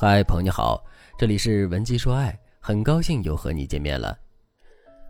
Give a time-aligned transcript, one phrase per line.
[0.00, 0.80] 嗨，朋友你好，
[1.18, 4.16] 这里是文姬说爱，很高兴又和你见面了。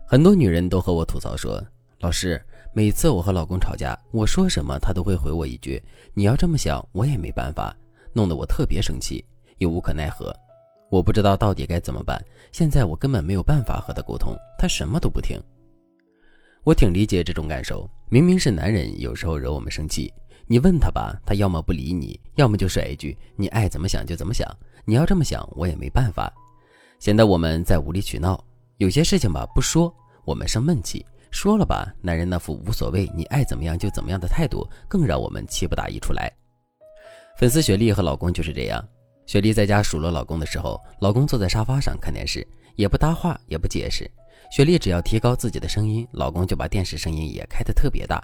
[0.03, 1.63] 很多女人都和我吐槽说，
[1.99, 2.43] 老师，
[2.73, 5.79] 每次我和老公吵架，我说什么他都会回我一句
[6.15, 7.71] ：“你要这么想，我也没办法。”
[8.13, 9.23] 弄得我特别生气，
[9.59, 10.35] 又无可奈何。
[10.89, 12.19] 我不知道到底该怎么办。
[12.51, 15.39] 现在我根本没有办法和他沟通，他什么都不听。
[16.63, 20.11] 我挺理解这种感受，明明是男人有时候惹我们生气。
[20.51, 24.49] 你问他吧，他要么不理你，要么就甩一句“你爱怎么想就怎么想”。
[24.83, 26.33] 你要这么想，我也没办法，
[26.97, 28.43] 显得我们在无理取闹。
[28.77, 29.93] 有些事情吧，不说
[30.25, 36.31] 我们生闷气，说了吧，男人那副无所谓，你爱怎么样就怎么样的态度，更让我们气不打一处来。
[37.37, 38.83] 粉丝雪莉和老公就是这样。
[39.27, 44.09] 雪莉在家数落老公的时候，老公坐在沙发上看电视，也不搭话，也不解释。
[44.51, 48.19] 雪莉只要提高自己的声音，老公就把电视声音也开得特别大。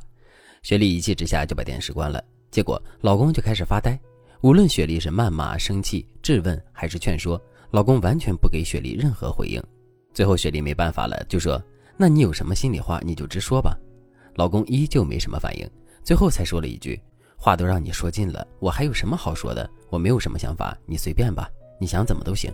[0.65, 2.19] 雪莉一气之下就把电视关了，
[2.49, 3.95] 结果老公就开始发呆。
[4.41, 9.61] 无论雪莉是谩骂、生气、质问还是劝说，老公完全不给雪莉任何回应。
[10.11, 11.63] 最后雪莉没办法了，就说
[11.95, 13.77] ：“那你有什么心里话你就直说吧。”
[14.33, 15.69] 老公依旧没什么反应，
[16.03, 16.99] 最后才说了一句
[17.37, 19.69] ：“话都让你说尽了，我还有什么好说的？
[19.91, 21.47] 我没有什么想法，你随便吧，
[21.79, 22.51] 你想怎么都行。”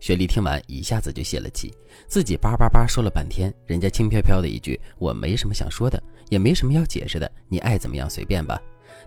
[0.00, 1.74] 雪莉听完一下子就泄了气，
[2.06, 8.60] 自己叭叭叭说了半天，人家轻飘飘的一句“我没什么想说的，也没什么要解释的，你爱怎么样随便吧”，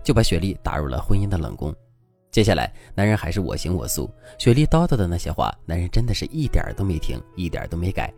[0.04, 1.74] 就把雪莉打入了婚姻的冷宫。
[2.30, 8.12] 接下来，男人还是我行我素，雪莉叨叨的那些话，男人真的是一点都没听，一点都没改。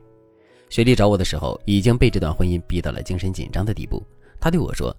[0.68, 4.04] 雪莉找我的时候，已经被这段婚姻逼到了精神紧张的地步。
[4.40, 4.94] 她对我说：“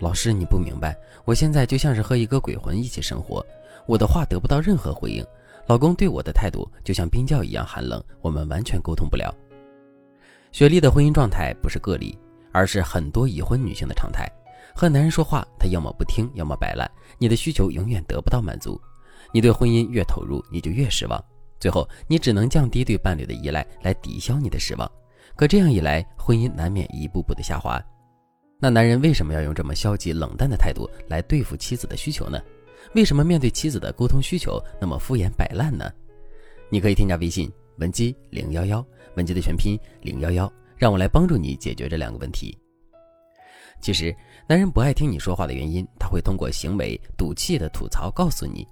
[0.00, 3.44] 老师，你不明白，我现在就像是和一个鬼魂一起生活，
[3.86, 5.22] 我的话得不到任何回应。”
[5.68, 9.32] 老公对我的态度就像冰窖一样寒冷，我们完全沟通不了。
[10.50, 12.18] 雪莉的婚姻状态不是个例，
[12.52, 14.26] 而是很多已婚女性的常态。
[14.74, 18.80] 和男人说话，他要么不听，要么摆烂，你的需求永远得不到满足。
[19.30, 21.22] 你对婚姻越投入，你就越失望，
[21.60, 24.90] 最后你只能降低对伴侣的依赖来抵消你的失望。
[25.36, 27.78] 可这样一来，婚姻难免一步步的下滑。
[28.58, 32.40] 那男人为什么要用这么消极冷淡的态度来对付妻子的需求呢？
[32.94, 35.90] 为什么面对妻子的沟通需求那么敷衍摆烂呢？
[36.70, 38.84] 你可以添加微信文姬零幺幺，
[39.14, 42.56] 文姬的全拼零幺幺，让我来帮助你解决这两个问题。
[43.80, 44.14] 其实，
[44.48, 48.66] 男人不爱听你说话的原因，他会通过行为赌气的吐槽告诉你。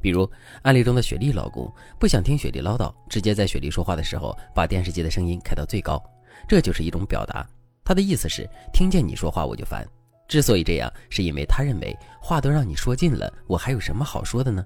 [0.00, 0.30] 比如
[0.62, 1.68] 案例中的雪莉老公
[1.98, 6.00] 不想听雪莉唠叨，直接在雪莉说话的时候把电视机的声音开到最高，
[6.46, 7.44] 这就是一种表达。
[7.84, 9.84] 他的意思是听见你说话我就烦。
[10.28, 14.64] 之所以这样，是因为他认为话都让你说尽了，我还有什么好说的呢？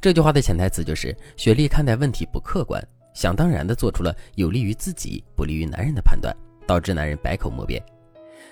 [0.00, 2.82] 这句话的潜台词就是雪莉看待问题不客观，
[3.14, 6.34] 想当然的做出了有利于自己、不利于男人的判断，
[6.66, 7.82] 导致男人百口莫辩。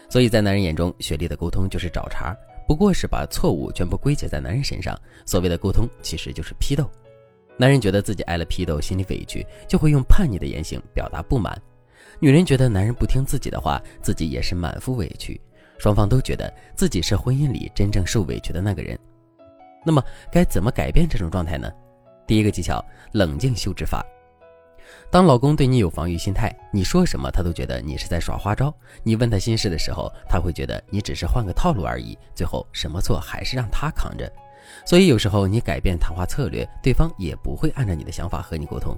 [0.09, 4.99] 所以在男人眼中，雪莉的沟通就是找茬，不过是把错误全部归结在男人身上。
[5.27, 6.91] 所谓的沟通，其实就是批斗。
[7.57, 11.55] 男人觉得自己挨了批斗，心里委屈，就会用叛逆的言行表达不满；
[12.21, 15.41] 女人觉得男人不听自己的话，自己也是满腹委屈。
[15.79, 18.99] 双方都觉得自己是婚姻里真正受委屈的那个人，
[19.85, 21.71] 那么该怎么改变这种状态呢？
[22.27, 24.05] 第一个技巧：冷静休止法。
[25.11, 34.31] 当老公对你有防御心态，你说什么他都觉得你是在耍花招；你问他心事的时候，他会觉得你只是换个套路而已，最后什么错还是让他扛着。
[34.87, 38.97] 所以有时候你改变谈话策略，对方也不会按照你的想法和你沟通。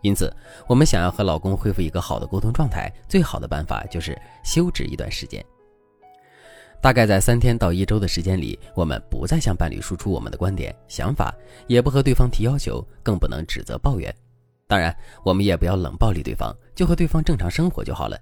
[0.00, 0.34] 因此，
[0.66, 5.44] 我们想要和老公恢复一个好的沟通状态，最好的办法就是休止一段时间。
[6.82, 11.32] 大概在三天到一周的时间里，我们不再向伴侣输出我们的观点、想法，
[11.68, 14.12] 也不和对方提要求，更不能指责抱怨。
[14.66, 14.92] 当然，
[15.24, 18.18] 我们也不要冷暴力对方，就和对方正常生活就好了。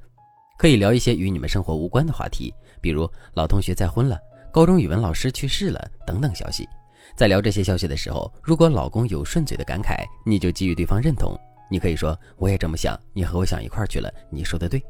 [0.58, 4.18] 可以聊一些与你们生活无关的话题，比如老同学再婚了、
[4.52, 6.68] 高中语文老师去世了等等消息。
[7.16, 11.34] 在聊这些消息的时候，如果老公有顺嘴的感慨，你就给予对方认同。
[11.70, 14.82] 你可以说：“我也这么想，你和我想一块儿去了，你说的对。”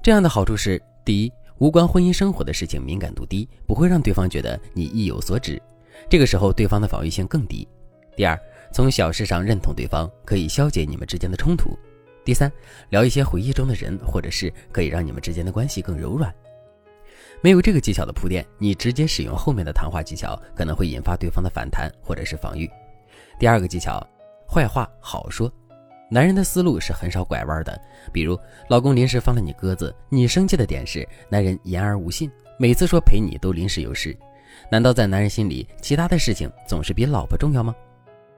[0.00, 1.32] 这样的好处是，第一。
[1.58, 5.60] 无关婚姻生活的事情，敏感度低，不会让对方觉得你意有所指。
[6.10, 7.66] 这个时候，对方的防御性更低。
[8.16, 8.38] 第二，
[8.72, 11.78] 从小事上认同对方，可以消解你们之间的冲突。
[12.24, 12.50] 第三，
[12.90, 16.34] 聊一些回忆中的人或者是可以让你们之间的关系更柔软。
[17.40, 22.68] 没有这个技巧的铺垫，你直接使用后面的谈话技巧，可能会引发对方的反弹或者是防御。
[23.38, 24.04] 第二个技巧，
[24.48, 25.52] 坏话好说。
[26.14, 27.76] 男人的思路是很少拐弯的，
[28.12, 28.38] 比如
[28.68, 34.16] 老公临时放了你鸽子，你生气的点是男人言而无信，每次说陪你都临时有事，
[34.70, 37.74] 难道在男人心里其他的事情总是比老婆重要吗？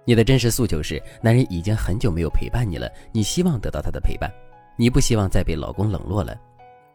[0.06, 4.32] 你的真实诉求是男人已经很久没有陪伴你了，你希望得到他的陪伴，
[4.78, 6.34] 你不希望再被老公冷落了。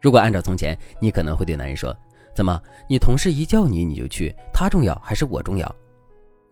[0.00, 1.96] 如果按照从前，你可能会对男人说：
[2.34, 5.76] 怎么，你同事一叫你你就去，他重要还是我重要？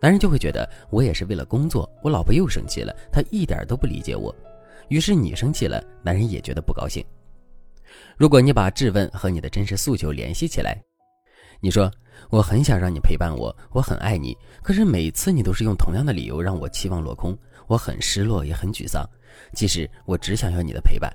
[0.01, 4.35] 男人就会觉得我也是为了工作，我老婆又生气了，她一点都不理解我。
[4.89, 7.05] 于是你生气了，男人也觉得不高兴。
[8.17, 10.81] 如果你把质问和你的真实诉求联系起来，
[11.59, 11.89] 你说
[12.29, 17.37] 我很想让你陪伴我，我很爱你，可是每次你都是用同样的理由让我期望落空，
[17.67, 19.07] 我很失落也很沮丧。
[19.53, 21.13] 其实我只想要你的陪伴。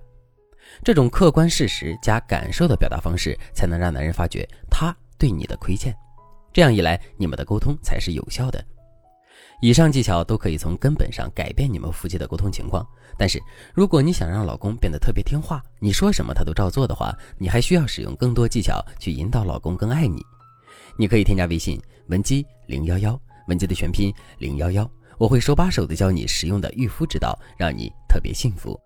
[0.85, 5.93] 这种客观事实加感受的表达方式，才能让男人发觉他对你的亏欠。
[6.53, 8.65] 这样一来，你们的沟通才是有效的。
[9.61, 12.87] 以上技巧都可以从根本上改变你们夫妻的沟通情况。
[13.19, 13.41] 但是，
[13.75, 20.23] 如果你想让老公变得特别听话，你说什么他都照做的话，你还需要使用更多技巧去引导老公更爱你。
[20.99, 23.19] 你可以添加微信文姬零幺幺，
[23.49, 28.79] 文姬的全拼零幺幺，我会手把手的教你实用的御夫之道，让你特别幸福。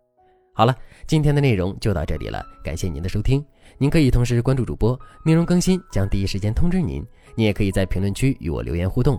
[0.55, 0.77] 好了，
[1.07, 3.45] 今天的内容就到这里了，感谢您的收听。
[3.79, 7.05] 您可以同时关注主播，内容更新将第一时间通知您。
[7.35, 9.19] 你也可以在评论区与我留言互动。